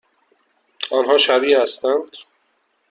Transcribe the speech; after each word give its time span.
آنها 0.91 1.17
شبیه 1.17 1.59
هستند؟ 1.61 2.09